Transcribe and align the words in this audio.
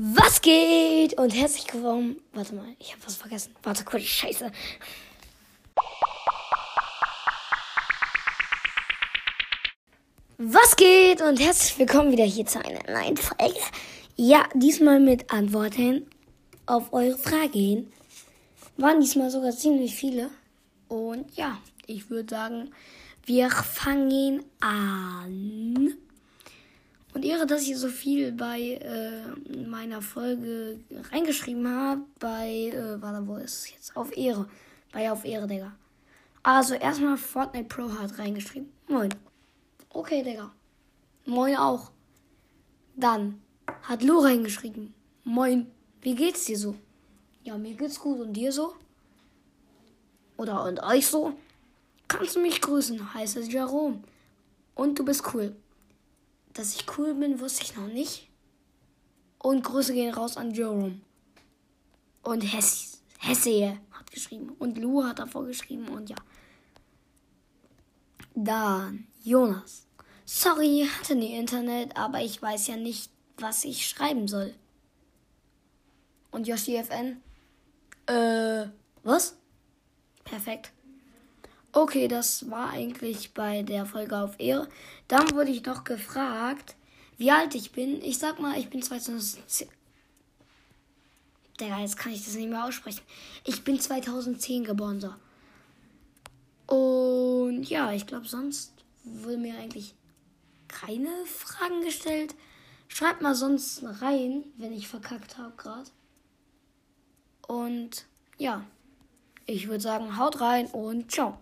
Was 0.00 0.40
geht? 0.40 1.18
Und 1.18 1.34
herzlich 1.34 1.74
willkommen. 1.74 2.20
Warte 2.32 2.54
mal, 2.54 2.68
ich 2.78 2.92
habe 2.92 3.04
was 3.04 3.16
vergessen. 3.16 3.52
Warte 3.64 3.82
kurz, 3.82 4.04
scheiße. 4.04 4.52
Was 10.36 10.76
geht? 10.76 11.20
Und 11.20 11.40
herzlich 11.40 11.76
willkommen 11.80 12.12
wieder 12.12 12.22
hier 12.22 12.46
zu 12.46 12.64
einer 12.64 12.88
neuen 12.88 13.16
Folge. 13.16 13.58
Ja, 14.14 14.48
diesmal 14.54 15.00
mit 15.00 15.32
Antworten 15.32 16.08
auf 16.66 16.92
eure 16.92 17.18
Fragen. 17.18 17.92
Waren 18.76 19.00
diesmal 19.00 19.32
sogar 19.32 19.50
ziemlich 19.50 19.96
viele. 19.96 20.30
Und 20.86 21.36
ja, 21.36 21.58
ich 21.88 22.08
würde 22.08 22.30
sagen, 22.36 22.70
wir 23.26 23.50
fangen 23.50 24.44
an. 24.60 25.96
Und 27.18 27.24
Ehre, 27.24 27.46
dass 27.46 27.62
ich 27.62 27.76
so 27.76 27.88
viel 27.88 28.30
bei 28.30 28.74
äh, 28.74 29.66
meiner 29.66 30.00
Folge 30.00 30.78
reingeschrieben 31.10 31.66
habe. 31.66 32.02
Bei, 32.20 32.70
äh, 32.72 33.02
warte, 33.02 33.26
wo 33.26 33.34
ist 33.38 33.54
es 33.54 33.72
jetzt? 33.72 33.96
Auf 33.96 34.16
Ehre. 34.16 34.48
Bei 34.92 35.10
Auf 35.10 35.24
Ehre, 35.24 35.48
Digga. 35.48 35.72
Also 36.44 36.74
erstmal 36.74 37.16
Fortnite 37.16 37.64
Pro 37.64 37.90
hat 37.90 38.20
reingeschrieben. 38.20 38.68
Moin. 38.86 39.12
Okay, 39.90 40.22
Digga. 40.22 40.52
Moin 41.26 41.56
auch. 41.56 41.90
Dann 42.94 43.42
hat 43.82 44.04
Lu 44.04 44.20
reingeschrieben. 44.20 44.94
Moin. 45.24 45.66
Wie 46.00 46.14
geht's 46.14 46.44
dir 46.44 46.56
so? 46.56 46.76
Ja, 47.42 47.58
mir 47.58 47.74
geht's 47.74 47.98
gut. 47.98 48.20
Und 48.20 48.32
dir 48.34 48.52
so? 48.52 48.74
Oder 50.36 50.62
und 50.66 50.80
euch 50.84 51.08
so? 51.08 51.32
Kannst 52.06 52.36
du 52.36 52.40
mich 52.40 52.60
grüßen? 52.60 53.12
Heiße 53.12 53.40
Jerome. 53.40 54.04
Und 54.76 54.96
du 55.00 55.04
bist 55.04 55.24
cool. 55.34 55.56
Dass 56.58 56.74
ich 56.74 56.98
cool 56.98 57.14
bin, 57.14 57.38
wusste 57.38 57.62
ich 57.62 57.76
noch 57.76 57.86
nicht. 57.86 58.28
Und 59.38 59.62
Grüße 59.62 59.94
gehen 59.94 60.12
raus 60.12 60.36
an 60.36 60.50
Jerome. 60.50 61.00
Und 62.24 62.40
Hesse, 62.40 62.98
Hesse 63.20 63.78
hat 63.92 64.10
geschrieben. 64.10 64.56
Und 64.58 64.76
Lu 64.76 65.04
hat 65.04 65.20
davor 65.20 65.46
geschrieben. 65.46 65.86
Und 65.86 66.10
ja. 66.10 66.16
Dann 68.34 69.06
Jonas. 69.22 69.86
Sorry, 70.24 70.88
hatte 70.98 71.14
nie 71.14 71.36
Internet, 71.36 71.96
aber 71.96 72.22
ich 72.22 72.42
weiß 72.42 72.66
ja 72.66 72.76
nicht, 72.76 73.12
was 73.36 73.64
ich 73.64 73.86
schreiben 73.86 74.26
soll. 74.26 74.52
Und 76.32 76.48
Yoshi 76.48 76.74
FN? 76.74 77.22
Äh, 78.06 78.66
was? 79.04 79.36
Perfekt. 80.24 80.72
Okay, 81.80 82.08
das 82.08 82.50
war 82.50 82.70
eigentlich 82.70 83.34
bei 83.34 83.62
der 83.62 83.86
Folge 83.86 84.18
auf 84.18 84.40
Ehre. 84.40 84.66
Dann 85.06 85.30
wurde 85.30 85.52
ich 85.52 85.64
noch 85.64 85.84
gefragt, 85.84 86.74
wie 87.18 87.30
alt 87.30 87.54
ich 87.54 87.70
bin. 87.70 88.02
Ich 88.02 88.18
sag 88.18 88.40
mal, 88.40 88.58
ich 88.58 88.68
bin 88.68 88.82
2010. 88.82 89.68
Digga, 91.60 91.78
jetzt 91.78 91.96
kann 91.96 92.10
ich 92.10 92.24
das 92.24 92.34
nicht 92.34 92.48
mehr 92.50 92.64
aussprechen. 92.64 93.02
Ich 93.44 93.62
bin 93.62 93.78
2010 93.78 94.64
geboren, 94.64 95.00
so. 95.00 95.14
Und 96.66 97.62
ja, 97.70 97.92
ich 97.92 98.08
glaube, 98.08 98.26
sonst 98.26 98.72
wurde 99.04 99.38
mir 99.38 99.56
eigentlich 99.56 99.94
keine 100.66 101.26
Fragen 101.26 101.82
gestellt. 101.82 102.34
Schreibt 102.88 103.22
mal 103.22 103.36
sonst 103.36 103.84
rein, 104.00 104.42
wenn 104.56 104.72
ich 104.72 104.88
verkackt 104.88 105.38
habe 105.38 105.52
gerade. 105.56 105.88
Und 107.46 108.04
ja, 108.36 108.64
ich 109.46 109.68
würde 109.68 109.80
sagen, 109.80 110.18
haut 110.18 110.40
rein 110.40 110.66
und 110.66 111.12
ciao. 111.12 111.36